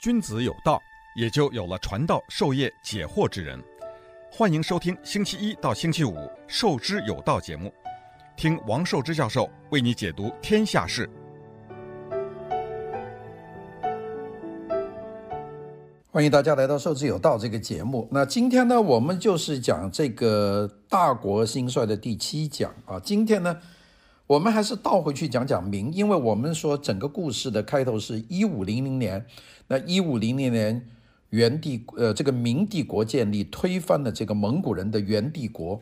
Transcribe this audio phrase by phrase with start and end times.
[0.00, 0.80] 君子有道，
[1.16, 3.60] 也就有了传道授业解惑之人。
[4.30, 6.14] 欢迎收听星期一到星期五
[6.46, 7.74] 《授之有道》节目，
[8.36, 11.10] 听王寿之教授为你解读天下事。
[16.12, 18.06] 欢迎大家来到《授之有道》这个节目。
[18.08, 23.00] 那今天呢，我们就是讲这个大国兴衰的第七讲啊。
[23.00, 23.60] 今天呢，
[24.28, 29.24] 我们还是倒回去讲讲明，因为我们说整个故事的开头是一五零零年。
[29.68, 30.86] 那一五零零年，
[31.30, 35.80] 元帝呃，这个明帝国建立，推翻了这个蒙古人的元帝国。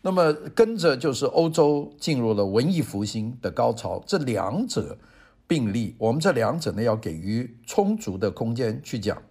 [0.00, 4.96] 那么跟着就是欧洲进入了文艺复兴的高潮，这两者
[5.46, 5.94] 并立。
[5.98, 9.22] 我们这两者呢，要给予充足的空间去讲。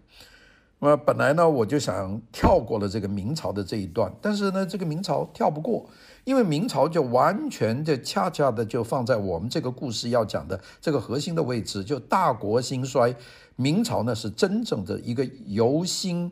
[0.84, 5.88] 那本来呢，我就想跳过了这个明朝的这一段，但是呢，这个明朝跳不过，
[6.24, 13.16] 因为明朝就完全就恰恰的就放在我们这个故事要讲的这个核心的位置，就大国兴衰。
[13.56, 16.32] 明朝呢，是真正的一个由兴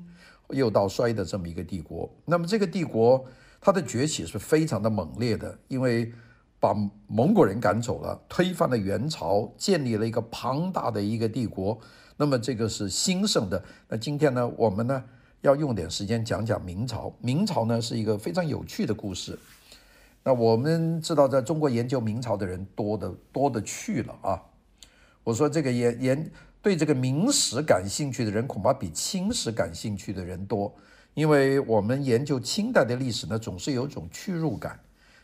[0.49, 2.09] 又到衰的这么一个帝国。
[2.25, 3.23] 那么这个帝国
[3.61, 6.11] 它的崛起是非常的猛烈的，因为
[6.59, 11.79] 把蒙古人赶走了，推翻了元朝，建立了一个庞大的一个帝国。
[12.19, 13.63] 那么这个是兴盛的。
[13.87, 15.01] 那今天呢，我们呢
[15.39, 17.13] 要用点时间讲讲明朝。
[17.21, 19.39] 明朝呢是一个非常有趣的故事。
[20.21, 24.43] 那我们知道，在中国研究明朝的人多的多的去了啊。
[25.23, 30.75] 我说这个研研对这个明史感兴趣的人，恐怕比清史感兴趣的人多。
[31.13, 34.77] 因为我们研究清代的历史呢，总是有一种屈辱感。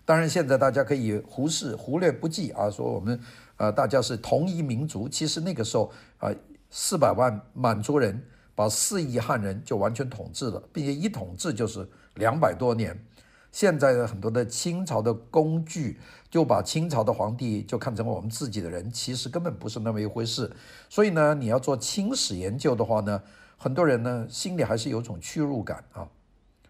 [0.06, 3.20] 当然，现在大家可以忽视、忽略不计啊，说我们
[3.58, 5.10] 呃大家是同一民族。
[5.10, 6.32] 其实那个时候啊。
[6.78, 8.22] 四百万满族人
[8.54, 13.02] 把四亿汉人就完全统治了，并且一统治就是两百多年。
[13.50, 15.98] 现在的很多的清朝的工具
[16.30, 20.52] 就把清朝的皇帝就看成我们自己的人，其实根本不是那么一回事。
[20.90, 23.24] 所以呢，你要做清史研究的话呢，
[23.56, 26.10] 很多人呢心里还是有种屈辱感啊。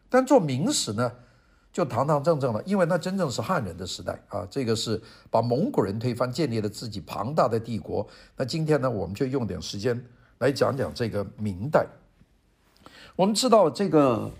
[0.08, 1.12] 但做明史呢，
[1.76, 8.08] 就堂堂正正了，因为那真正是汉人的时代啊，这个是把蒙古人推翻，建立了自己庞大的帝国。
[8.38, 10.02] 那今天呢，我们就用点时间
[10.38, 11.86] 来讲讲这个明代。
[13.18, 14.32] 我们知道这个。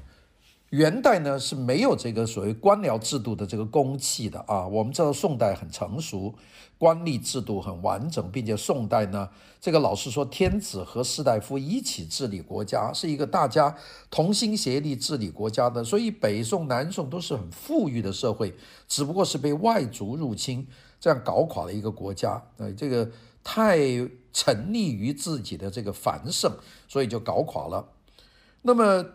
[0.76, 4.68] 元代呢是没有这个所谓官僚制度的这个公器的啊。
[4.68, 6.36] 我们知道宋代很成熟，
[6.78, 9.30] 官吏制度很完整，并且宋代呢，
[9.62, 13.74] 这个老是说，天子和士大夫一起治理国家，是一个大家
[14.12, 15.82] 同心协力治理国家的。
[15.82, 18.54] 所以北宋、南宋都是很富裕的社会，
[18.90, 20.68] 只不过是被外族入侵
[21.00, 22.44] 这样搞垮了一个国家。
[22.58, 23.10] 呃，这个
[23.46, 23.78] 太
[24.34, 26.52] 沉溺于自己的这个繁盛，
[26.90, 27.88] 所以就搞垮了。
[28.64, 29.06] 那么。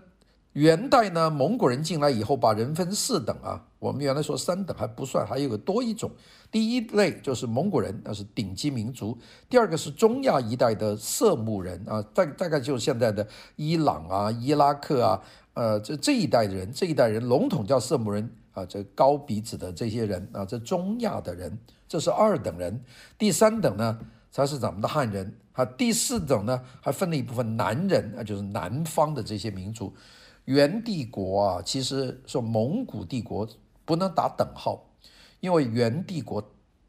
[0.53, 3.65] 元代呢，蒙古人进来以后，把人分四等啊。
[3.79, 6.11] 我们原来说三等还不算，还有个多一种。
[6.51, 9.17] 第一类就是蒙古人，那是顶级民族；
[9.49, 15.23] 第二个是中亚一带的色目人啊，大大概就是现在的伊朗啊、伊拉克啊，
[15.55, 21.57] 呃，这这一代人，这一代人笼统叫色目人啊，这高鼻子的这些人啊，这中亚的人，
[21.87, 22.83] 这是二等人。
[23.17, 23.99] 第三等呢，
[24.33, 25.65] 才是咱们的汉人啊。
[25.65, 29.95] 第四等呢，还分了一部分南人啊，就是南方的这些民族。
[30.47, 33.47] 元帝国啊，其实说蒙古帝国
[33.85, 34.85] 不能打等号，
[35.39, 36.43] 因为元帝国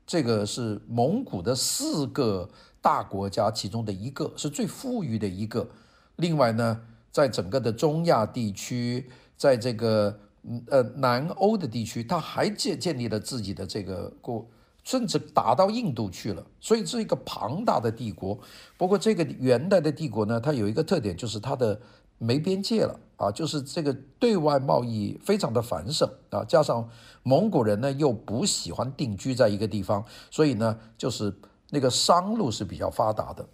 [0.08, 2.50] 这个是蒙古的四个
[2.82, 5.70] 大国家其中的一个，是最富裕的一个。
[6.16, 10.20] 另外呢，在整个的中亚地区，在这个
[10.68, 14.48] 呃南欧的地区，他还建建立了自己的这个国，
[14.84, 16.44] 甚至打到印度去了。
[16.60, 18.40] 所以是一个庞大的帝国。
[18.78, 21.80] 不过这个元代的帝国呢，它有一个特点，就是它的。
[22.24, 26.90] 没边界了啊，就是这个对外贸易非常的繁盛啊，加上
[27.22, 31.32] 蒙古人呢又不喜欢定居在一个地方，所以呢就是
[31.70, 33.48] 那个商路是比较发达的。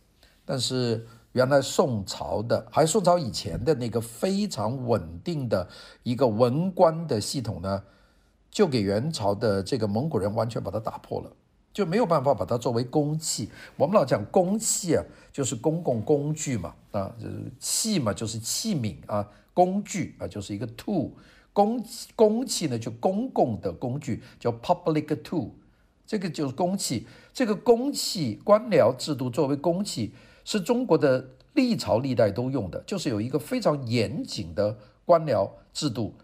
[0.46, 5.68] 但是原来宋朝的，还宋朝以前的那个非常稳定的
[6.04, 7.84] 一个文官的系统呢，
[8.50, 11.30] 就给元朝的这个蒙古人完全把它打破了。
[11.78, 13.52] 就没有办法把它作为公器。
[13.76, 21.12] 我们老讲公器啊，就是公共工具嘛，啊，就是器嘛，就是器皿啊，工具啊，就是一个 tool。
[21.54, 21.80] 公
[22.16, 25.52] 公器呢，就公共的工具，叫 public tool。
[26.08, 27.06] 这个就是公器。
[27.32, 30.16] 这个公器官僚制度作为公器，
[30.46, 31.24] 是中国的
[31.54, 34.76] 历朝历代都用的，就是有一个非常严谨的
[35.06, 36.16] 官僚制度。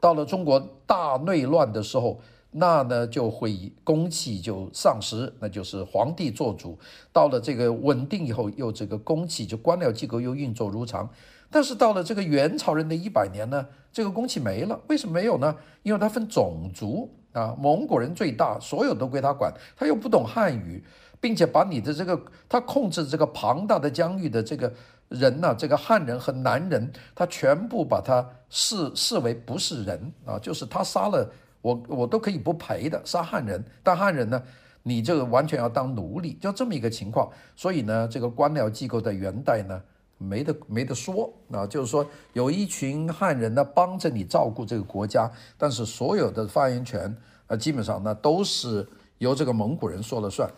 [0.00, 2.18] 到了中国大内乱的时候。
[2.58, 6.78] 那呢就会公器就丧失，那就是皇帝做主。
[7.12, 11.08] 到了这个稳定以后，又这个公器就官僚机构又运作如常。
[11.50, 14.80] 但是到了这个元朝人的一百年呢，这个公器没了。
[14.88, 15.54] 为什么没有呢？
[15.82, 19.52] 因为他分种族啊，蒙古人最大，所有都归他管。
[19.76, 20.82] 他又不懂汉语，
[21.20, 24.72] 并且把你的这个他控制这个庞大的疆域的这个
[25.08, 31.30] 人呢、这个汉人和南人，他全部把他视视为不是人啊，就是他杀了
[31.66, 34.40] 我，我都可以不赔的杀汉人，但汉人呢，
[34.84, 37.28] 你这个完全要当奴隶，就这么一个情况。
[37.56, 39.82] 所以呢，这个官僚机构在元代呢，
[40.16, 45.28] 没得没得说啊，就是说有一群汉人呢帮着你照顾这个国家，
[45.58, 47.12] 但是所有的发言权
[47.48, 48.86] 啊，基本上呢都是
[49.18, 50.48] 由这个蒙古人说了算。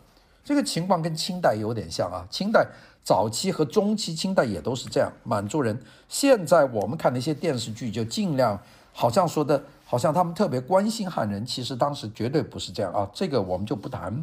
[0.45, 2.67] 这个情况跟清代有点像啊，清代
[3.03, 5.79] 早期和中期，清代也都是这样，满族人。
[6.07, 8.59] 现在我们看那些电视剧，就尽量
[8.93, 14.23] 好像说的，好像他们特别关心汉人，其实当时绝对不是这样啊，这个我们就不谈。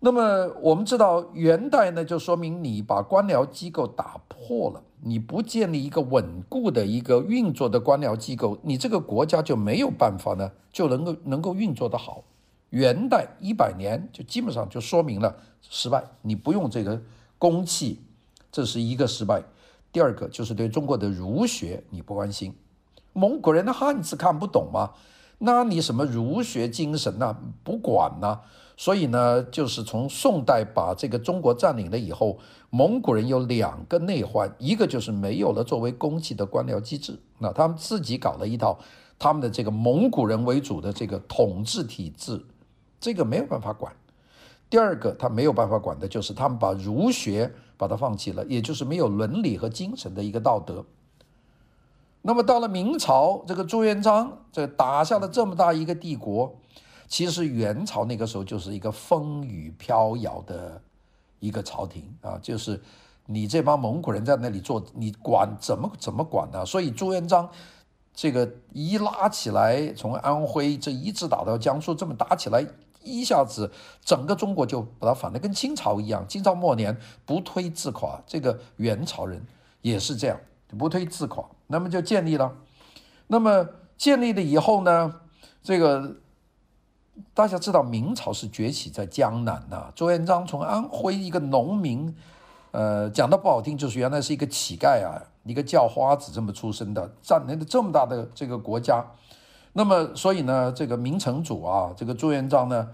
[0.00, 12.22] 那么我们知道元代呢，就说明你把官僚机构打破了，你不建立一个稳固的一个运作的官僚机构，你这个国家就没有办法呢，就能够能够运作得好。
[12.68, 17.00] 元代一百年就基本上就说明了失败，你不用这个
[17.38, 18.02] 公器，
[18.52, 19.42] 这是一个失败。
[19.90, 22.54] 第二个就是对中国的儒学你不关心，
[23.14, 24.90] 蒙古人的汉字看不懂吗？
[25.38, 27.36] 那你什么儒学精神呢？
[27.64, 28.40] 不管呢？
[28.76, 32.38] 所以呢，就是从宋代把这个中国占领了以后，
[32.70, 38.78] 蒙古人有两个内患，一个就是没有了作为公器的官僚机制，那他们自己搞了一套
[39.18, 42.44] 他们的这个蒙古人为主的这个统治体制。
[43.00, 43.94] 这个没有办法管。
[44.68, 50.84] 第二个，他没有办法管的就是他们把儒学把它放弃了，也就是没有伦理和精神的一个道德。
[52.26, 56.56] 那么到了明朝，这个朱元璋这打下了这么大一个帝国，
[57.06, 60.80] 其实元朝那个时候就是一个风雨飘摇的
[61.38, 62.82] 一个朝廷啊，就是
[63.26, 66.64] 你这帮蒙古人在那里做，你管怎么怎么管呢？
[66.64, 67.48] 所以朱元璋。
[68.16, 72.64] 这个一拉起来，从安徽这一直打到江苏，这么打起来，
[73.02, 73.68] 一下子
[74.04, 76.24] 整个中国就把它反的跟清朝一样。
[76.28, 79.44] 清朝末年不推自垮，这个元朝人
[79.82, 80.38] 也是这样，
[80.76, 82.52] 不推自垮，那么就建立了。
[83.26, 83.66] 那么
[83.96, 85.20] 建立了以后呢，
[85.62, 86.16] 这个
[87.32, 89.92] 大家知道，明朝是崛起在江南呐。
[89.94, 92.14] 朱元璋从安徽一个农民，
[92.72, 95.22] 呃，讲的不好听，就是原来是一个乞丐啊。
[95.44, 99.04] 一个叫花子这么出身的，占领了这么大的这个国家，
[99.74, 102.88] 那么所以呢，这个明成祖啊，这个朱元璋呢，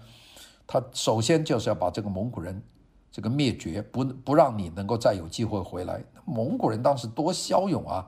[0.67, 2.61] 他首先就是要把这个蒙古人
[3.09, 6.03] 这个灭绝，不不让你能够再有机会回来。
[6.25, 8.07] 蒙古人当时多骁勇啊，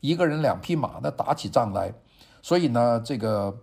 [0.00, 1.92] 一个人两匹马，那打起仗来，
[2.42, 3.56] 所以呢，这个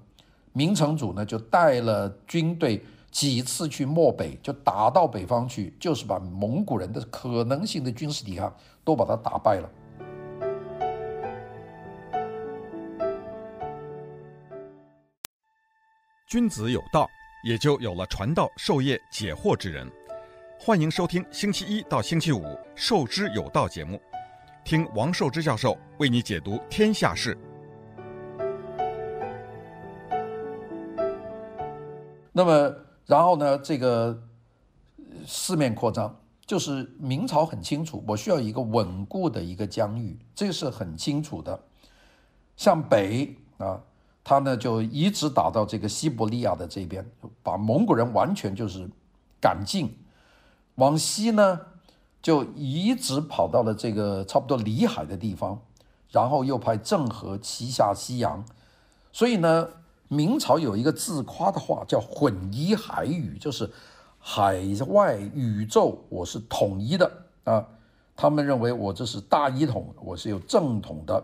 [0.54, 8.54] 明成祖呢就带了军队几次去漠北，就打到北方去，就是把蒙古人的可能性的军事抵抗
[8.84, 9.70] 都把他打败了。
[16.30, 17.08] 君子有道，
[17.46, 19.90] 也就有了传道授业解惑之人。
[20.60, 22.40] 欢迎收听星期一到星期五
[22.76, 24.02] 《授之有道》节目，
[24.66, 27.38] 听王寿之教授为你解读天下事。
[32.34, 32.76] 那么，
[33.06, 34.20] 然后呢，这个
[35.26, 36.14] 四面扩张，
[36.46, 41.58] 就是明朝很清楚，我需要一个稳固的一个疆域，这是很清楚的。
[42.56, 43.82] 向北啊。
[44.24, 47.10] 他呢就一直打到这个西伯利亚的这边，
[47.42, 48.86] 把蒙古人完全就是
[49.40, 49.98] 赶尽。
[50.78, 51.60] 往西呢，
[52.22, 55.62] 就一直跑到了这个差不多里海的地方，
[56.10, 58.44] 然后又派郑和旗下西洋。
[59.12, 59.70] 所以呢，
[60.08, 63.70] 明朝有一个自夸的话叫“混一海宇”，就是
[64.18, 67.12] 海外宇宙我是统一的
[67.44, 67.68] 啊。
[68.16, 71.24] 他们认为我这是大一统，我是有正统的。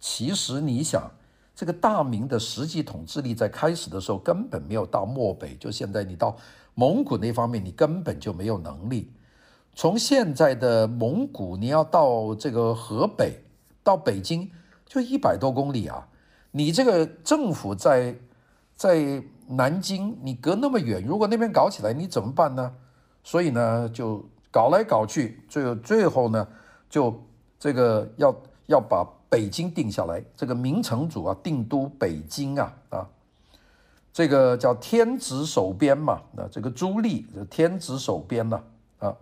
[0.00, 1.10] 其实你想。
[1.58, 6.36] 这个大明的实际统治力在开始的时候根本没有到漠北，就现在你到
[6.76, 9.10] 蒙古那方面，你根本就没有能力。
[9.74, 13.42] 从现在的蒙古，你要到这个河北，
[13.82, 14.48] 到北京
[14.84, 16.06] 就一百多公里啊！
[16.52, 18.14] 你这个政府在
[18.76, 22.72] 在南京，你隔那么远，如果那边搞起来，你怎么办呢？
[23.24, 26.46] 所以呢，就搞来搞去，最后最后呢，
[26.88, 27.12] 就
[27.58, 29.04] 这个要要把。
[29.28, 33.10] 北京定下来，这个明成祖啊，定都北京啊啊，
[34.16, 38.58] 这个叫天子守边嘛，那这个朱棣天子守边呐，
[38.98, 39.14] 啊，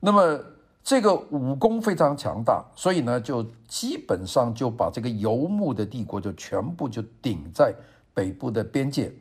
[0.00, 0.40] 那么
[0.82, 7.72] 这个武功非常强大，所以呢，就基本上就把这个游牧的帝国就全部就顶在
[8.12, 9.14] 北部的边界，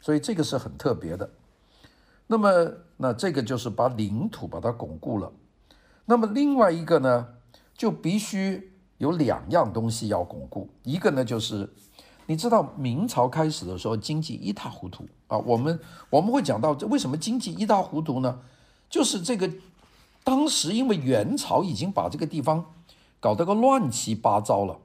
[0.00, 1.28] 所以这个是很特别的。
[2.28, 5.32] 那么那这个就是把领土把它巩固了，
[6.04, 7.26] 那么另外一个呢，
[7.76, 8.68] 就必须。
[9.00, 11.66] 有两样东西要巩固，一个呢就是，
[12.30, 18.38] 你知道明朝开始的时候经济一塌糊涂啊，我们我们会讲到这为什么经济一塌糊涂呢？
[18.88, 19.50] 就是这个
[20.22, 22.66] 当时因为元朝已经把这个地方
[23.18, 24.78] 搞得个乱七八糟了，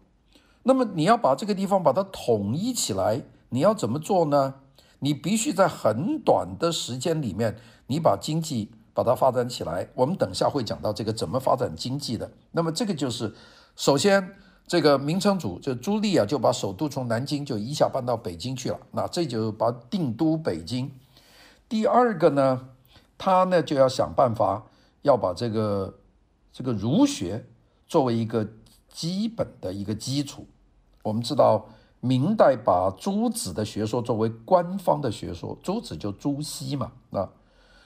[0.63, 4.55] 那么你要把这个地方把它统一起来，你要怎么做呢？
[4.97, 9.87] 你必须在很短的时间里面，你把经济把它发展起来。
[9.93, 12.31] 我们等下会讲到这个怎么发展经济的。
[12.53, 13.35] 那么这个就是，
[13.75, 14.35] 首先
[14.67, 18.79] 这个明成祖就朱棣啊，就把首都从南京就一下搬到北京去了。
[18.91, 20.91] 那这就把定都北京。
[21.67, 22.69] 第二个呢，
[23.17, 24.65] 他呢就要想办法
[25.01, 26.00] 要把这个
[26.51, 27.45] 这个儒学
[27.88, 28.48] 作为一个
[28.88, 30.48] 基本的一个基础。
[31.03, 31.67] 我们知道。
[32.01, 36.91] 明代把朱子的学说作为官方的学说，朱子就朱熹嘛。
[37.10, 37.27] 那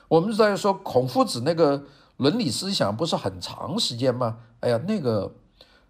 [0.09, 1.85] 我们在说孔夫子那个
[2.17, 4.39] 伦理思想不是很长时间吗？
[4.59, 5.33] 哎呀，那个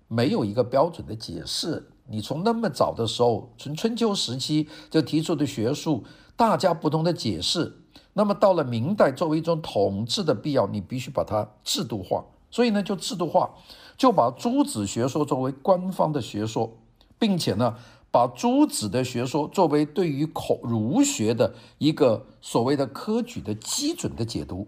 [0.09, 1.87] 没有一个标准的解释。
[2.07, 6.03] 你从那么早的时候，从春秋时期就提出的学术，
[6.35, 7.77] 大家不同的解释。
[8.11, 12.25] 那么到了明代，作为一种统治的必要，你必须把它制度化。
[12.51, 13.51] 所以呢，就制度化，
[13.95, 16.75] 就把朱子学说作为官方的学说，
[17.17, 17.75] 并且呢。
[18.11, 24.67] 把朱子的学说作为对于孔儒学的一个所谓的科举的基准的解读，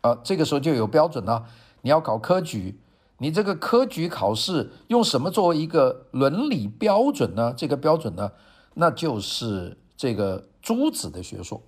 [0.00, 1.46] 啊，这个时候就有标准了。
[1.82, 2.76] 你要考科举，
[3.18, 7.54] 你这个科举考试用什么作为一个伦理标准呢？
[7.56, 8.32] 这个标准呢，
[8.74, 11.62] 那就是这个朱子的学说，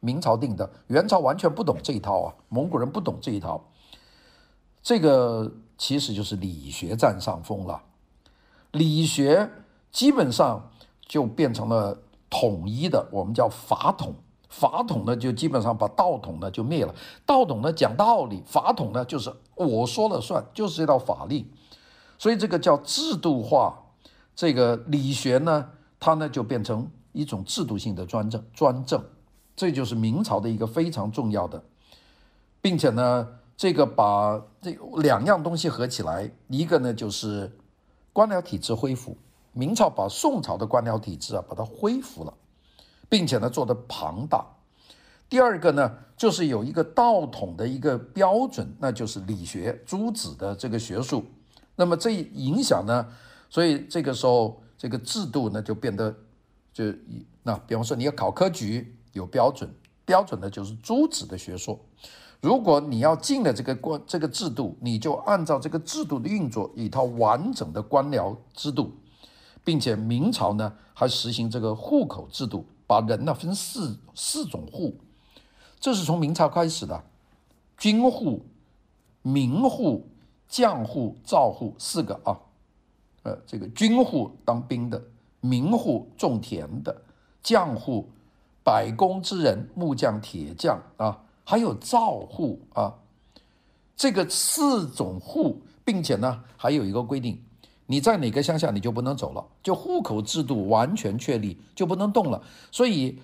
[0.00, 3.70] 明朝定的，元朝完全不懂这一套啊，蒙古人不懂这一套，
[4.82, 7.82] 这个其实就是理学占上风了，
[8.72, 9.50] 理学。
[9.92, 10.70] 基本上
[11.08, 11.98] 就变成了
[12.30, 14.14] 统一的，我们叫法统。
[14.50, 16.94] 法统呢，就基本上把道统呢就灭了。
[17.24, 21.50] 道统呢讲道理，法统呢就是我说了算，就是这套法律。
[22.18, 23.78] 所以这个叫制度化。
[24.36, 28.42] 这个理学呢，它呢就变成一种制度性的专政。
[28.54, 29.04] 专政，
[29.54, 31.62] 这就是明朝的一个非常重要的，
[32.62, 37.54] 并且呢，这个把这两样东西合起来，一个呢就是
[38.14, 39.14] 官僚体制恢复。
[39.52, 42.32] 明朝把宋朝的官僚体制啊，把它恢复了，
[43.10, 44.42] 并且呢做得庞大。
[45.28, 51.24] 第二个呢，就是有一个道统的一个标准，那就是理学，朱子的这个学术。
[51.76, 53.06] 那么这影响呢，
[53.50, 56.14] 所以这个时候这个制度呢就变得
[56.72, 56.84] 就
[57.42, 59.68] 那，比方说你要考科举有标准，
[60.04, 61.78] 标准的就是朱子的学说。
[62.40, 68.92] 如果你要进了这个官这个制度，你就按照这个制度的运作，一套完整的官僚制度。
[69.62, 74.96] 并且明朝呢还实行这个户口制度，把人呢分四四种户，
[75.78, 77.00] 这是从明朝开始的，
[77.78, 78.44] 军户、
[79.22, 80.08] 民户、
[80.48, 82.36] 将户、造户四个啊，
[83.22, 85.00] 呃，这个军户当兵的，
[85.38, 87.00] 民户种田的，
[87.44, 88.08] 将户
[88.64, 92.92] 百工之人，木匠、铁匠啊，还有造户啊，
[93.94, 97.40] 这个四种户，并且呢还有一个规定。
[97.90, 102.40] 你在哪个乡下，你就不能走了，就户口制度完全确立，就不能动了。
[102.70, 103.18] 所以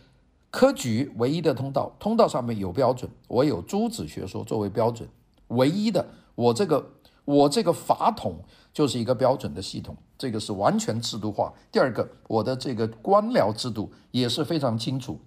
[0.50, 5.08] 科举唯一的通道，通道上面有标准，我有朱子学说作为标准，
[5.48, 6.04] 唯一的，
[6.34, 6.84] 我这个
[7.24, 8.40] 我这个法统
[8.72, 11.54] 就是一个标准的系统，这个是完全制度化。
[11.70, 15.20] 第二个，我的这个官僚制度也是非常清楚，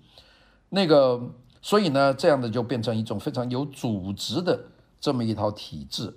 [0.67, 1.31] 那个
[1.61, 4.65] 所以呢，这样的就变成一种非常有组织的
[4.99, 6.13] 这么一套体制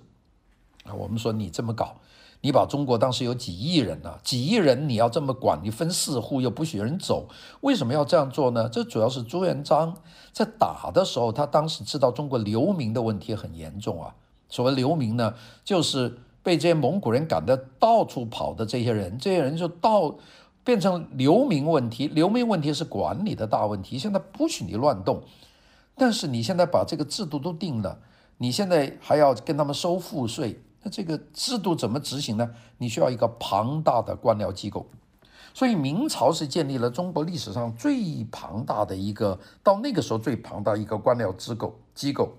[0.83, 0.93] 啊。
[0.93, 1.95] 我们说你这么搞。
[2.43, 4.19] 你把中国当时有几亿人呢、啊？
[4.21, 5.61] 几亿人你要这么管？
[5.63, 7.29] 你分四户又不许人走，
[7.61, 8.67] 为什么要这样做呢？
[8.67, 9.95] 这主要是朱元璋
[10.33, 14.13] 在打的时候，他当时知道中国流民的问题很严重啊。
[14.49, 15.33] 所谓流民呢，
[15.63, 20.17] 就是被这些蒙古人赶得到处跑的这些人，这些人就到
[20.65, 22.09] 变成流民问题。
[22.09, 25.23] 流民问题是管理的大问题，现在不许你乱动。
[25.95, 27.99] 但是你现在把这个制度都定了，
[28.39, 30.61] 你现在还要跟他们收赋税。
[30.83, 32.49] 那这个制度怎么执行呢？
[32.77, 34.85] 你需要一个庞大的官僚机构，
[35.53, 42.33] 所以明朝是建立了中国历史上最庞大的一个，到那个时候最庞大一个官僚机构机构。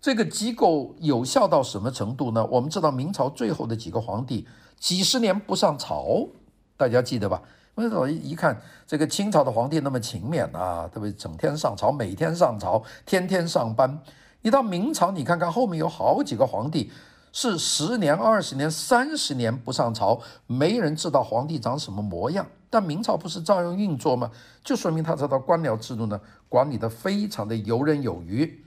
[0.00, 2.46] 这个机构有效到什么程度呢？
[2.46, 4.46] 我们知道明朝最后的几个皇帝
[4.78, 6.28] 几十年不上朝，
[6.76, 7.42] 大家记得吧？
[7.76, 11.10] 为什么一看这个清朝的皇帝那么勤勉啊，特别？
[11.12, 13.98] 整天上朝，每天上朝，天天上班。
[14.42, 16.92] 你到明朝，你看看后面有好几个皇帝。
[17.36, 22.46] 是十年、二十年、三十年不上朝，没人知道皇帝长什么模样。
[22.70, 24.30] 但明朝不是照样运作吗？
[24.62, 28.64] 就说明他这套官僚制度呢，管理得非常的游刃有余。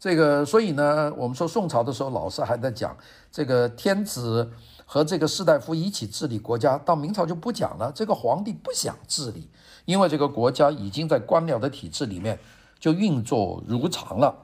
[0.00, 2.96] 这个，所以呢，我们说宋朝的时候，老师还在讲
[3.30, 4.50] 这个天子
[4.86, 6.78] 和这个士大夫一起治理国家。
[6.78, 9.50] 到明朝就不讲了，这个皇帝不想治理，
[9.84, 12.38] 因为这个国家已经在官僚的体制里面
[12.80, 14.34] 就运作如常了。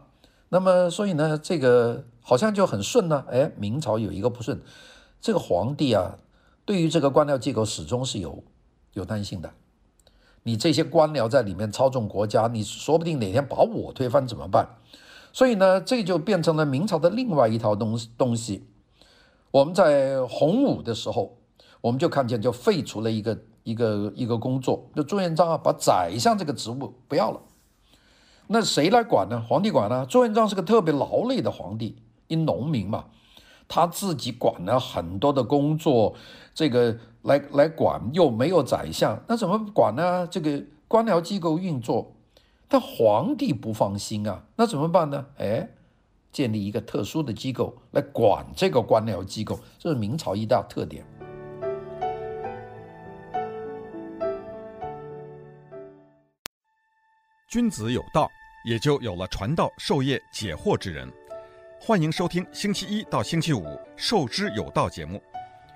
[0.51, 3.25] 那么，所以呢，这个好像就很顺呢。
[3.31, 4.61] 哎，明朝有一个不顺，
[5.21, 6.19] 这个皇帝啊，
[6.65, 8.43] 对于这个官僚机构始终是有
[8.95, 9.53] 有担心的。
[10.43, 14.69] 你这些官僚在里面操纵国家，你说不定哪天把我推翻怎么办？
[15.33, 18.67] 所以呢，这就变成了明朝的另外一套东东西。
[19.51, 21.37] 我们在洪武的时候，
[21.81, 27.41] 我们就看见就废除了一个一个一个工作，就朱元璋啊，把宰相这个职务不要了。
[28.47, 29.41] 那谁来管呢？
[29.41, 30.05] 皇帝管呢？
[30.07, 31.97] 朱元璋是个特别劳累的皇帝，
[32.29, 33.07] 因农民嘛，
[33.69, 36.15] 他自己管了很多的工作，
[36.55, 40.27] 这个来来管又没有宰相，那怎么管呢？
[40.27, 42.13] 这个官僚机构运作，
[42.69, 45.27] 但皇帝不放心啊，那怎么办呢？
[45.39, 45.69] 哎，
[46.33, 51.05] 建立一个特殊的机构来管这个官僚机构，这是明朝一大特点。
[57.49, 58.29] 君子有道，
[58.67, 61.09] 也就有了传道授业解惑之人。
[61.87, 63.61] 欢迎收听星期一到星期五
[63.95, 65.23] 《授之有道》节目，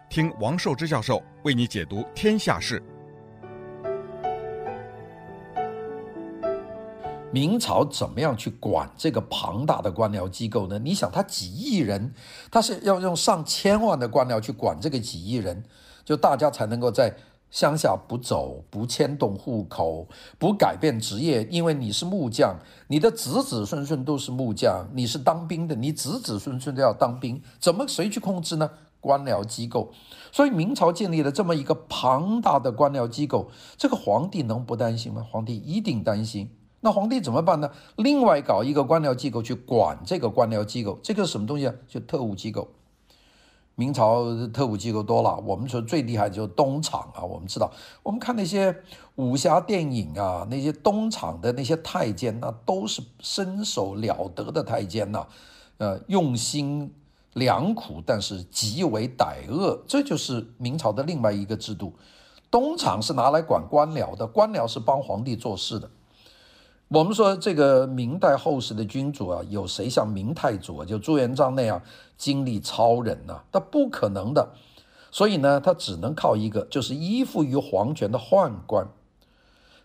[0.08, 2.82] 听王寿之教授为你解读天下事。
[7.30, 10.78] 明朝怎么样去管这个庞大的官僚机构呢？
[10.78, 12.10] 你想，他几亿人，
[12.50, 15.62] 他是要用上千万的官僚去管这个几亿人，
[16.06, 17.14] 就大家才能够在。
[17.50, 20.06] 乡下不走，不迁动户口，
[20.38, 22.56] 不改变职业，因为你是木匠，
[22.88, 24.86] 你的子子孙孙都是木匠。
[24.92, 28.70] 你是当兵的，你子子孙孙都要当兵，怎么谁去控制呢？
[29.00, 29.92] 官僚机构。
[30.30, 35.24] 所以明朝建立了这么一个庞大的官僚机构，这个皇帝能不担心吗？
[35.30, 36.50] 皇帝一定担心。
[36.80, 37.70] 那皇帝怎么办呢？
[37.96, 41.74] 另外搞一个官僚机构去管这个官僚机构，这个是什么东西啊？
[41.88, 42.68] 就特务机构。
[43.78, 47.22] 明朝特务机构多了，我们说最厉害就是东厂啊。
[47.22, 47.70] 我们知道，
[48.02, 48.76] 我们看那些
[49.14, 55.24] 武侠电影啊，那些东厂的那些太监，那都是身手了得的太监呐，
[55.76, 56.92] 呃，用心
[57.34, 59.80] 良苦，但是极为歹恶。
[59.86, 61.92] 这就是明朝的另外一个制度。
[62.50, 65.88] 东厂是拿来管官僚的，官僚是帮皇帝做事的。
[66.88, 71.82] 我们说这个明代后世的君主啊，有谁像明太祖啊，就朱元璋那样
[72.16, 73.42] 精力超人呢？
[73.52, 74.54] 他不可能的，
[75.10, 78.88] 所以呢，他只能靠一个，就是依附于皇权的宦官。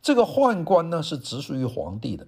[0.01, 2.27] 这个宦官呢，是直属于皇帝的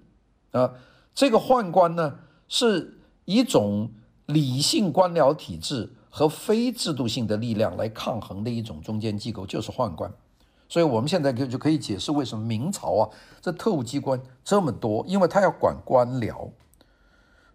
[0.51, 0.73] 啊。
[1.13, 3.91] 这个宦官呢，是一种
[4.25, 10.11] 理性官僚体制和非制度性的力量来抗衡的一种中间机构，就是宦官。
[10.67, 16.49] 所以，我们现在就就可以解释为什么明朝啊，这特务机关这么多，因为他要管官僚。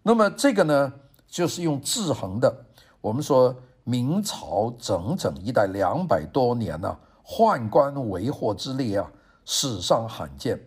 [0.03, 0.93] 那么这个呢，
[1.27, 2.65] 就是用制衡的。
[3.01, 9.11] 我们说明朝整整一代两百多年呢、宦官为祸之烈啊，
[9.43, 10.59] 史上罕见。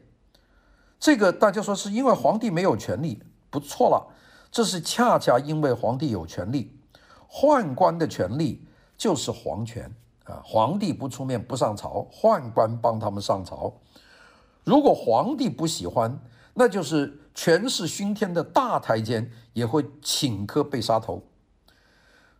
[1.00, 4.14] 这个大家说是因为皇帝没有权力，不错了，
[4.50, 6.78] 这是恰恰因为皇帝有权力，
[7.28, 9.90] 宦官的权力就是皇权。
[10.24, 13.72] 啊，皇帝不出面不上朝，宦官帮他们上朝。
[14.64, 16.18] 如果皇帝不喜欢，
[16.54, 21.22] 那就是权势熏天的大太监也会顷刻被杀头。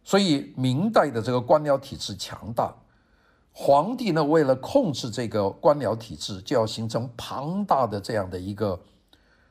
[0.03, 2.75] 所以明代的这个官僚体制强大，
[3.53, 8.81] 皇帝呢，为了控制这个官僚体制，就要形成庞大的这样的一个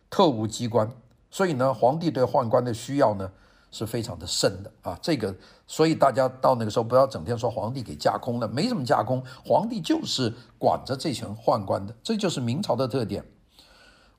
[0.09, 0.89] 特务机关。
[1.29, 3.31] 所以呢，皇帝对宦官的需要呢，
[3.73, 13.25] 是非常的深的啊，这个，所以大家到那个时候不要整天说皇帝给架空了，没什么架空，皇帝就是管着这群宦官的，这就是明朝的特点。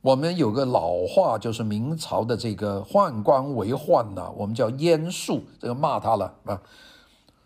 [0.01, 6.61] 我们有个老话，就是明朝的这个宦官为患呐，我们叫阉术，这个骂他了啊。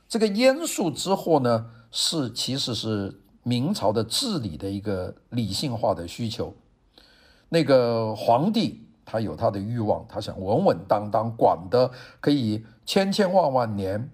[0.09, 6.55] 这个阉术之后呢，是其实是明朝的治理的一个理性化的需求，
[7.51, 8.88] 那个皇帝。
[9.11, 11.91] 他有他的欲望，他想稳稳当当管的
[12.21, 14.11] 可以千千万万年。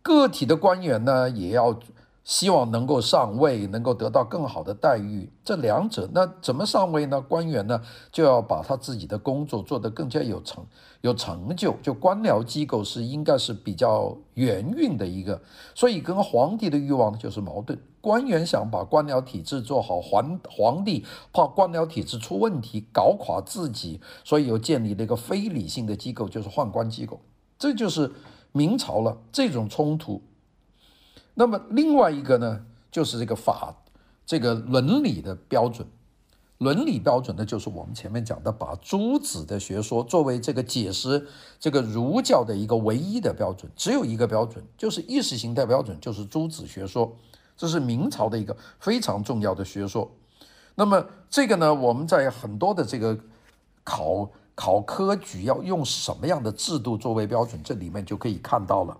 [0.00, 1.78] 个体的官员呢，也要
[2.22, 5.28] 希望能够上位，能够得到更好的待遇。
[5.42, 7.20] 这两者，那怎么上位呢？
[7.20, 7.80] 官员呢，
[8.12, 10.64] 就要把他自己的工作做得更加有成
[11.00, 11.74] 有成就。
[11.82, 15.40] 就官僚机构是应该是比较圆运的一个，
[15.74, 17.78] 所以跟皇帝的欲望就是矛盾。
[18.02, 27.20] 官员想把官僚体制做好，皇皇帝怕官僚体制出问题，搞垮自己，所以又建立了一个非理性的机构，就是宦官机构。
[27.58, 28.12] 这就是
[28.52, 30.22] 明朝了这种冲突。
[31.40, 33.74] 那么另外一个呢，就是这个法，
[34.26, 35.88] 这个伦理的标准。
[36.58, 41.26] 伦理标准呢，就是我们前面讲的，把朱子的学说作为这个解释
[41.58, 47.10] 这个儒教的一个唯一的标准，只有一个标准，就是意识形态标准，就是朱子学说。
[47.56, 50.10] 这是明朝的一个非常重要的学说。
[50.74, 53.18] 那么这个呢，我们在很多的这个
[53.82, 58.94] 考考科举要用什么样的制度作为标准，这里面就可以看到了。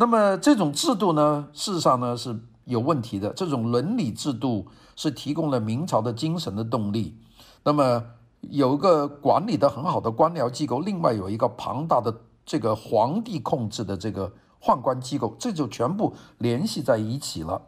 [0.00, 3.32] 那么这种制度呢，事实上呢是有问题的。
[3.32, 7.18] 这种伦理制度是提供了明朝的精神的动力。
[7.64, 8.04] 那么
[8.42, 12.14] 有一个管理得很好的官僚机构，另外有一个庞大的
[12.46, 14.32] 这个皇帝控制的这个
[14.62, 17.60] 宦官机构，这就全部联系在一起了。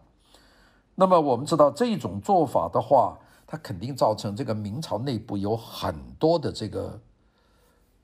[0.94, 7.00] 那么我们知道这种做法的话，它肯定造成这个明朝内部有很多的这个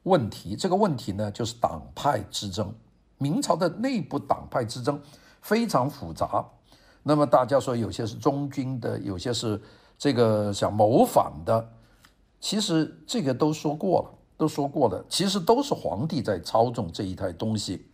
[0.03, 0.57] 问题。
[0.57, 2.75] 这个问题呢，就是党派之争。
[3.19, 5.01] 明朝的内部党派之争
[5.41, 6.45] 非常复杂。
[7.03, 9.61] 那么大家说，有些是忠君的，有些是
[9.97, 11.73] 这个想谋反的。
[12.41, 15.05] 其实这个都说过了，都说过了。
[15.09, 17.87] 其实都是皇帝在操纵这一台东西。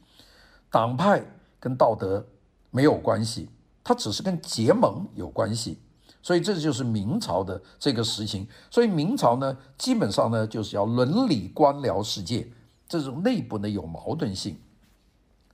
[0.71, 1.23] 党派
[1.61, 2.27] 跟道德
[2.71, 3.51] 没有关系，
[3.85, 5.79] 它只是跟结盟有关系。
[6.23, 8.47] 所以这就是明朝的这个实情。
[8.71, 12.49] 所以明朝呢，基本上呢就是要伦理官僚世界，
[12.89, 14.57] 这种内部呢有矛盾性。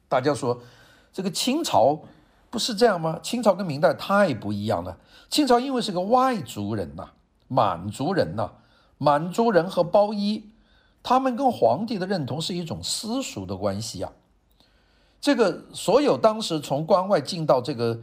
[0.09, 0.61] 大家说
[1.12, 2.01] 这个清朝
[2.51, 3.21] 不是这样吗？
[3.23, 4.97] 清朝跟明代太不一样了。
[5.29, 7.11] 清朝因为是个外族人呐，
[7.47, 8.53] 满族人呐，
[8.97, 10.51] 满族人和包衣，
[11.03, 14.12] 他们跟皇帝的认同是一种私属的关系啊。
[15.21, 18.01] 这个所有当时从关外进到这个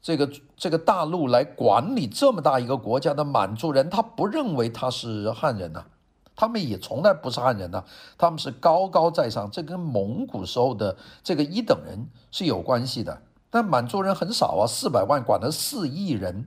[0.00, 5.86] 这个这个大陆来管理这么大一个国家的满族人，他不认为他是汉人呐。
[6.34, 7.84] 他们也从来不是汉人呐，
[8.16, 13.22] 他们是高高在上，这跟蒙古时候的这个一等人是有关系的。
[13.50, 16.46] 但满族人很少啊，四百万管了四亿人，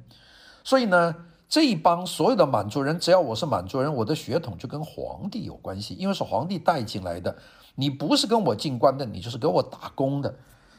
[0.63, 1.15] 所以呢，
[1.49, 7.35] 这一帮所有的满族人，只要我是满族人，我的血统就跟皇帝有关系，因为是皇帝带进来的。
[7.75, 10.33] 你不是跟我进关的，你就是给我打工的。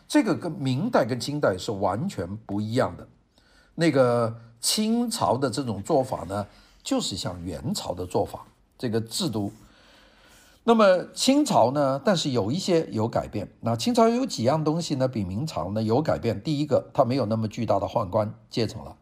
[0.09, 3.07] 这个跟明代跟清代是完全不一样的。
[3.75, 6.47] 那个清朝的这种做法呢，
[6.83, 8.47] 就是像元朝的做法。
[8.77, 9.53] 这个制度，
[10.65, 12.01] 那么清朝呢？
[12.05, 13.49] 但是有一些有改变。
[13.61, 15.07] 那清朝有几样东西呢？
[15.07, 16.43] 比明朝呢有改变。
[16.43, 18.97] 第一个，它没有那么巨大的宦官阶层了，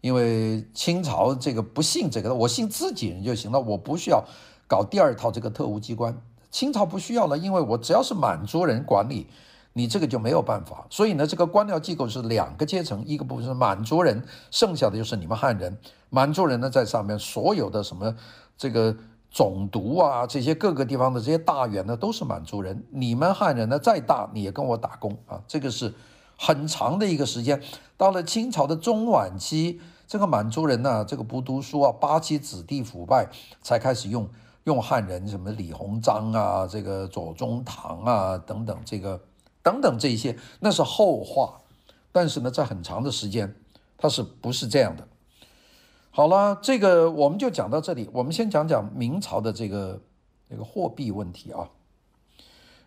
[0.00, 4.24] 因为清朝这个不信这个，我信自己人就行了，我不需要
[4.66, 6.20] 搞第二套这个特务机关。
[6.50, 9.26] 清朝不需要了，因为我只要是满族人管理。
[9.72, 15.78] 你这个就没有办法，所以呢，这个官僚机构是两个阶层，一个部分是满族人，剩下的就是你们汉人。
[16.08, 18.16] 满族人呢，在上面所有的什么
[18.60, 18.94] 这个
[19.30, 22.84] 总督啊，这些各个地方的这些大员呢，都是满族人。
[22.90, 25.94] 你们汉人呢，再大你也跟我打工啊，这个是
[26.36, 27.62] 很长的一个时间。
[27.96, 33.30] 到了清朝的中晚期，这个满族人呢，这个不读书啊，八旗子弟腐败，
[33.62, 34.28] 才开始用
[34.64, 39.18] 用汉人，什么李鸿章啊，这个左宗棠啊等等这个。
[39.62, 41.62] 等等，这些那是后话，
[42.12, 43.54] 但是呢，在很长的时间，
[43.96, 45.06] 它是不是这样的？
[46.20, 48.06] 好了，这个我们就讲到这里。
[48.12, 49.98] 我们先讲讲明朝的这个
[50.50, 51.66] 这个货币问题啊。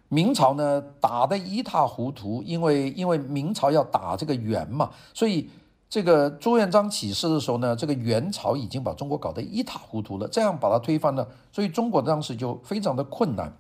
[0.08, 5.50] 明朝呢打得一塌糊涂，因为因为明朝要打这个元嘛，所以
[5.90, 13.52] 这个朱元璋起事的时候呢，这个元朝已经把中国搞得一塌糊涂了，这样把它推翻了，所以中国当时就非常的困难。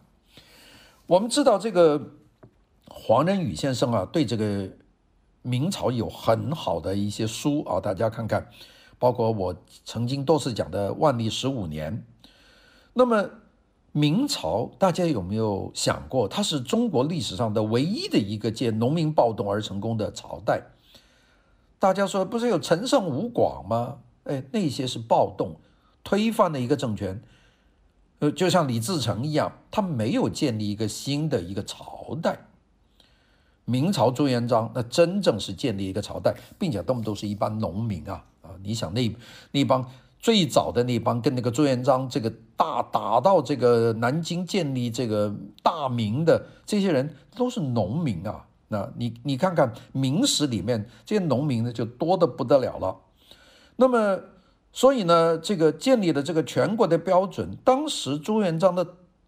[1.08, 2.00] 我们知道这个。
[2.86, 4.70] 黄仁宇先生啊，对这个
[5.42, 8.48] 明朝有很好的一些书啊，大家看看，
[9.04, 12.06] 包括我曾经多次讲的《万历十五年》。
[12.94, 13.30] 那么
[13.92, 20.68] 明朝，大家有没有想过，它是中国历史上的唯一的一个借农民暴动而成功的朝代？
[21.80, 23.98] 大家说，不是有陈胜吴广吗？
[24.24, 25.58] 哎，那些是暴动，
[26.06, 27.22] 推翻了一个政权。
[28.20, 32.46] 呃，就像李自成一样，他没有建立一个新的一个朝代。
[33.66, 38.54] 明朝朱元璋那真正是建立一个朝代，并且他们都是一帮农民啊啊！
[38.62, 39.18] 你想那
[39.52, 48.46] 那帮最早的那帮跟那个朱元璋这个大打到这个南京建立这个大明的这些人都是农民啊！
[48.68, 52.98] 那你你看看明史里面这些农民呢就多得不得了了。
[53.78, 54.20] 那么
[54.72, 58.86] 所以呢，这个建立了这个全国的标准，当时朱元璋的。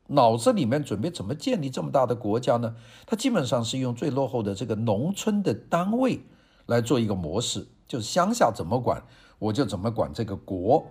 [0.09, 2.75] 脑子里面准备怎么建立这么大的国家呢？
[3.07, 6.19] 他基本上是用最落后的这个农村的单位
[6.67, 9.01] 来做一个模式，就乡下怎么管，
[9.37, 10.85] 我就怎么管这个国。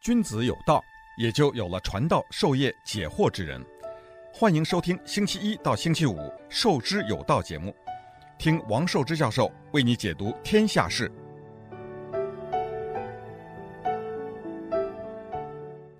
[0.00, 0.82] 君子有道，
[1.18, 3.62] 也就有了传道授业解惑之人。
[4.32, 6.16] 欢迎收听星期一到星期五
[6.48, 7.74] 《授之有道》节目，
[8.38, 11.10] 听王寿之教授为你解读天下事。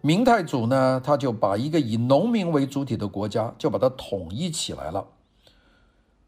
[0.06, 5.04] 明太祖呢，他就把一个以农民为主体的国家，就把它统一起来了。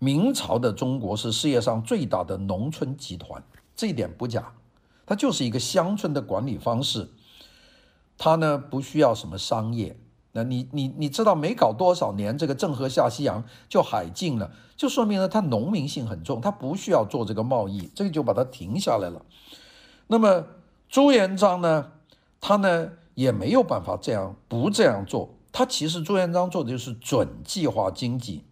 [0.01, 3.41] 明朝的中国是世界上最大的农村集团，
[3.77, 4.53] 这一点不假，
[5.07, 7.09] 它就是一个乡村的管理方式，
[8.17, 9.97] 它呢不需要什么商业。
[10.33, 19.25] 那你你你知道没搞多少年，这个郑和下西洋就海禁了，就说明了它农民性很重，它不需要做这个贸易，这个就把它停下来了。
[20.09, 20.47] 那么
[20.89, 21.93] 朱元璋呢，
[22.41, 28.45] 他呢也没有办法这样不这样做，他其实朱元璋做的就是准计划经济，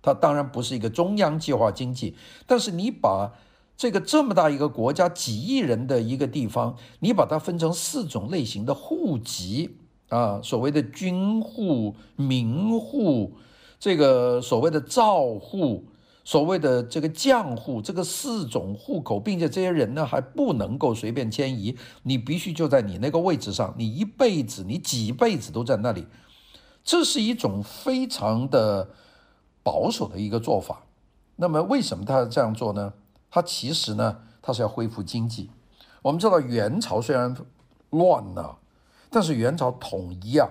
[0.00, 2.16] 他当然不是一个中央计划经济，
[2.46, 3.34] 但是你把
[3.76, 9.76] 这个这么大一个国家几亿人的一个地方，你把它分成四种类型的户籍。
[10.08, 13.34] 啊，所谓的军户、民户，
[13.78, 15.84] 这个所谓的赵户，
[16.28, 26.06] 所谓的这个将户，这个四种户口，并且这些人呢还不能够随便迁移，你必须就在你那个位置上，你一辈子，你几辈子都在那里，
[26.84, 28.90] 这是一种非常的
[29.62, 30.82] 保守的一个做法。
[31.36, 32.92] 那么为什么他这样做呢？
[33.30, 35.48] 他其实呢，他是要恢复经济。
[36.02, 37.34] 我们知道元朝虽然
[37.88, 38.58] 乱了。
[39.08, 40.46] 但是元朝统一啊，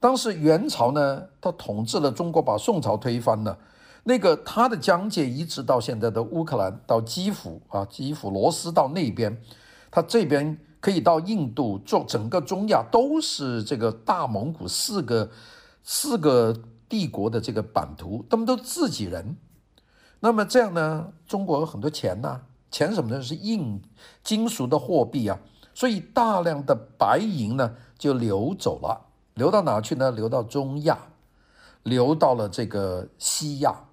[0.00, 3.58] 当时元朝呢，他统治了中国，把宋朝推翻了。
[4.04, 9.40] 那个他的疆界一直到现在的乌克兰，到基辅啊，基辅罗斯到那边，
[9.90, 15.30] 他这边可以到印度，做整个中亚都是这个大蒙古四个
[15.82, 16.56] 四个
[16.88, 19.36] 帝国的这个版图，他们都自己人。
[20.20, 23.22] 那么这样呢，中国有很多钱呐、钱什么呢？
[23.22, 23.82] 是硬
[24.24, 25.38] 金属的货币啊。
[25.74, 30.10] 所以大量的白银呢就流走了，流到哪去呢？
[30.10, 30.98] 流到中亚，
[31.84, 33.84] 流到了这个西亚，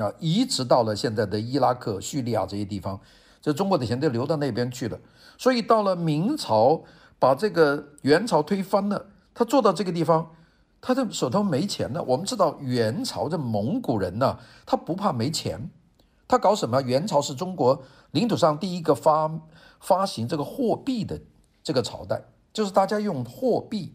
[0.00, 2.98] 啊，一直到了现在的伊拉克、叙利亚这些地方，
[3.40, 4.98] 这中国的钱都流到那边去了。
[5.36, 6.82] 所以到了明朝，
[7.18, 10.34] 把这个元朝推翻了，他做到这个地方，
[10.80, 12.02] 他的手头没钱了。
[12.02, 15.70] 我们知道元朝的蒙古人呢，他不怕没钱，
[16.26, 16.80] 他搞什么？
[16.82, 17.82] 元朝是中国
[18.12, 19.30] 领土上第一个发
[19.80, 21.20] 发行这个货币的。
[21.62, 22.22] 这个朝代
[22.54, 23.94] 就是大家用货币，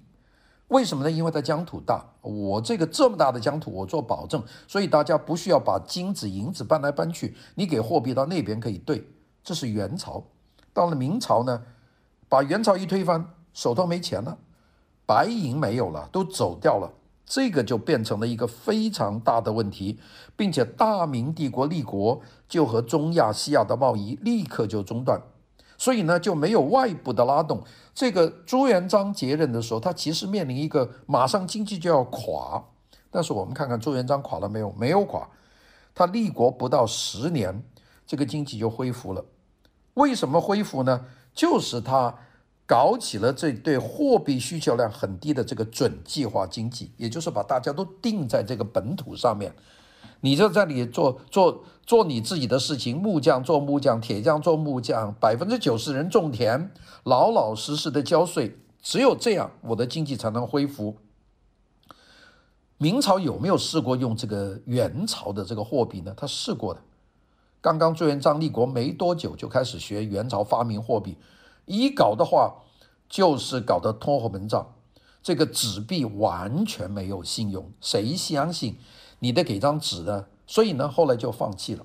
[0.70, 1.12] 为什么呢？
[1.12, 9.08] 因为它疆土大，我这个这么大的疆土，我做保证，所以大家不需要把金子银子搬来搬去，你给货币到那边可以兑。
[9.44, 10.24] 这是元朝，
[10.74, 11.62] 到了明朝呢，
[12.28, 14.40] 把元朝一推翻，手头没钱了，
[15.06, 16.92] 白银没有了，都走掉了，
[17.28, 20.00] 这个就变成了一个非常大的问题，
[20.36, 25.22] 并且大明帝国立国就和中亚西亚的贸易立刻就中断。
[25.78, 27.64] 所以呢，就没有外部的拉动。
[27.94, 32.64] 这个朱元璋接任的时候，他其实面临一个马上经济就要垮。
[33.10, 34.72] 但是我们看看朱元璋垮了没有？
[34.78, 35.30] 没有垮。
[35.94, 37.64] 他立国不到十年，
[38.06, 39.24] 这个经济就恢复了。
[39.94, 41.06] 为什么恢复呢？
[41.34, 42.14] 就是他
[42.66, 49.54] 搞起了这对货币需求量很低的这个准计划经济，也就是把大家都定在这个本土上面。
[50.26, 56.72] 你就在这里做做做你自己的事情，木匠做木匠，铁匠做木匠，百分之九十人种田，
[57.04, 60.98] 老老实实的交税，只有这样，我的经济才能恢复。
[62.80, 66.12] 明朝有没有试过用这个元朝的这个货币呢？
[66.18, 66.82] 他试过的，
[67.62, 71.20] 刚刚朱元璋立国没多久就开始学元朝发明货币，
[71.66, 72.64] 一搞的话
[73.08, 74.74] 就是搞得通货膨胀，
[75.22, 78.80] 这个纸币完全没有信用，谁相信？
[79.26, 81.84] 你得给张纸的，所以呢，后来就放弃了。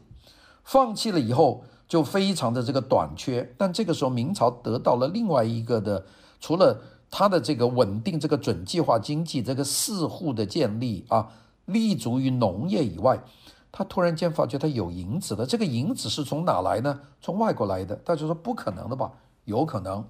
[0.63, 3.55] 放弃了以后，就非常的这个短缺。
[3.57, 6.05] 但这个时候，明朝得到了另外一个的，
[6.39, 11.33] 除了它的这个稳定这个准计划经济这个四户的建立啊，
[11.65, 13.25] 立足于农业以外，
[13.73, 15.47] 他突然间发觉他有银子了。
[15.47, 17.01] 这个银子是从哪来呢？
[17.23, 17.97] 从外国来的。
[17.97, 19.13] 大家说不可能的吧？
[19.47, 20.05] 有可能。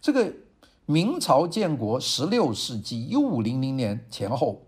[0.00, 0.32] 这个
[0.86, 4.62] 明朝建国十六世纪一五零零年前后，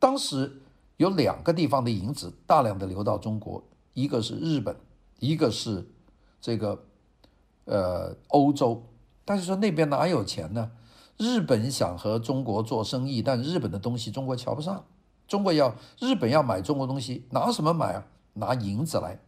[0.00, 0.58] 当时。
[0.96, 3.62] 有两个地方的银子大量的流到中国，
[3.94, 4.76] 一个是日本，
[5.18, 5.88] 一个是
[6.40, 6.84] 这个
[7.64, 8.82] 呃欧洲。
[9.24, 10.70] 但是说那边哪有钱呢？
[11.16, 14.84] 日本想和中国做生意，但日本的东西中国瞧不上。
[15.28, 18.06] 中国要日本要买中国东西，拿什么买啊？
[18.34, 19.20] 拿银子来。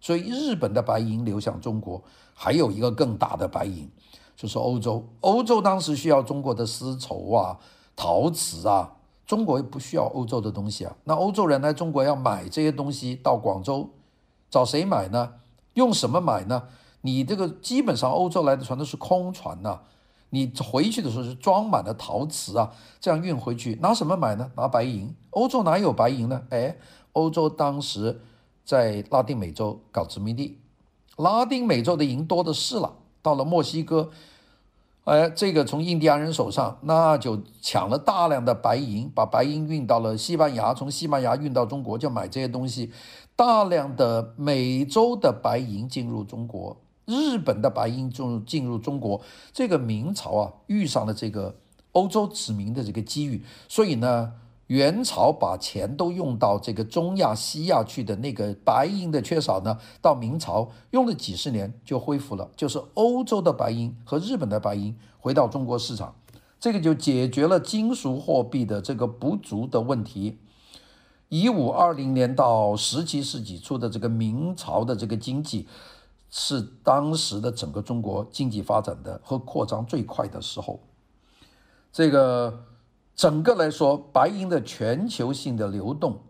[0.00, 2.02] 所以日本的白银流向中国，
[2.34, 3.90] 还有一个更大的白银，
[4.36, 5.06] 就是欧洲。
[5.20, 7.58] 欧洲当时需要中国的丝绸啊、
[7.94, 8.97] 陶瓷啊。
[9.28, 13.90] 中国不需要欧洲的东西啊，那欧洲人来中国要买这些东西，到广州
[14.48, 15.34] 找谁买呢？
[15.74, 16.62] 用什么买呢？
[17.02, 19.80] 你这个基本上欧洲来的船都是空船呐、
[20.30, 24.50] 你回去的时候是装满了陶瓷啊，这样运回去，拿什么买呢？
[24.56, 25.14] 拿白银。
[25.30, 26.42] 欧洲哪有白银呢？
[26.48, 26.78] 哎，
[27.12, 28.22] 欧洲当时
[28.64, 30.58] 在拉丁美洲搞殖民地，
[31.18, 34.10] 拉丁美洲的银多的是了，到了墨西哥。
[35.08, 42.92] 哎，这个从印第安人手上，那就抢了大量的白银，把白银运到了西班牙，从西班牙运到中国，就买这些东西。
[43.34, 51.56] 大量的美洲的白银进入中国，日本的白银进入进入中国，这个明朝啊遇上了这个
[51.92, 54.34] 欧洲殖民的这个机遇，所以呢，
[54.68, 66.14] 元朝把钱都用到这个中亚、西亚去的那个白银的缺少呢，到明朝用了几十年就恢复了，就是欧洲的白银和日本的白银回到中国市场，
[66.58, 70.38] 这个就解决了金属货币的这个不足的问题。
[71.28, 75.66] 一五二零年到十七世纪初的这个明朝的这个经济。
[76.30, 80.80] 是当时的整个中国经济发展的和扩张最快的时候，
[81.90, 82.66] 这个
[83.18, 86.20] 整个来说，白银的全球性的流动，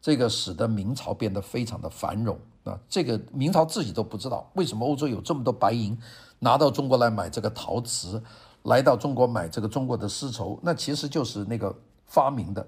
[0.00, 2.80] 这个使得明朝变得非常的繁荣啊。
[2.88, 5.94] 这个明朝自己都不知道为什么欧洲有这么多白银
[6.38, 8.22] 拿到中国来买这个陶瓷，
[8.62, 12.66] 来到中国买这个中国的丝绸，那其实就是那个发明的。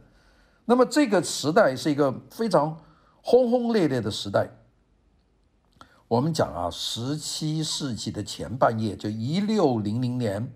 [0.67, 2.79] 那么这个时代是一个非常
[3.23, 4.51] 轰轰烈烈的时代。
[6.07, 10.53] 我们讲啊，十七世纪的前半叶，就一六零零年，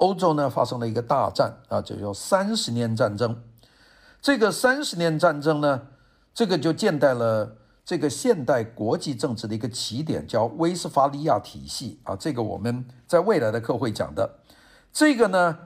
[0.00, 3.42] 欧洲呢发生了一个大战啊，就叫三十年战争。
[4.20, 5.82] 这个三十年战争呢，
[6.34, 12.16] 这个就建代了这个现代国际政治的一个起点，叫威斯法利亚体系啊。
[12.16, 14.38] 这个我们在未来的课会讲的。
[14.92, 15.58] 这个呢，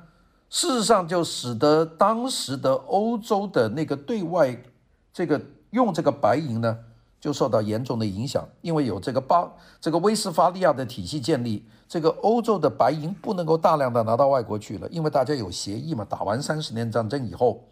[0.51, 4.62] 事实上就使得当时的欧洲的那个对外
[5.12, 6.79] 这个用这个白银呢。
[7.25, 16.05] 就受到严重的影响，因为有这个巴这个威斯法利亚的体系建立，这个欧洲的白银不能够大量的拿到外国去了，因为大家有协议嘛。
[16.05, 17.65] 打完三十年战争以后，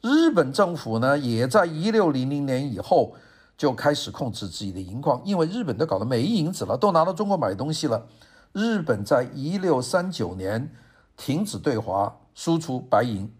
[0.00, 3.14] 日本政府呢也在一六零零年以后
[3.56, 8.04] 就开始控制自己的银矿，因为日本都搞得没银子了，都拿到中国买东西了。
[8.52, 10.68] 日本在一六三九年
[11.16, 13.30] 停止对华输出白银。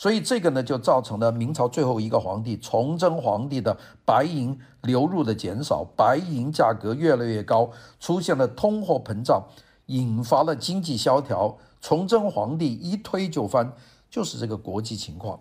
[0.00, 9.46] 所以这个呢，就造成了明朝最后一个皇帝崇祯皇帝的白银流入的减少，白银价格越来越高，出现了通货膨胀，
[9.88, 11.58] 引发了经济萧条。
[11.82, 13.74] 崇祯皇帝一推就翻，
[14.10, 15.38] 就是这个国际情况。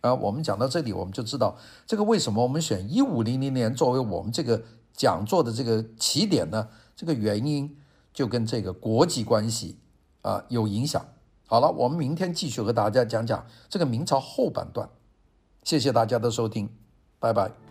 [0.00, 4.62] 啊，我们讲到这里，我们就知道这个为什么我们选一五零零年作为我们这个
[4.94, 6.68] 讲座的这个起点呢？
[6.96, 7.76] 这个原因
[8.14, 9.76] 就跟这个国际关系
[10.22, 11.04] 啊有影响。
[11.50, 14.86] 好了，我们明天继续和大家讲讲这个明朝后半段。
[15.64, 16.68] 谢谢大家的收听，
[17.18, 17.67] 拜拜。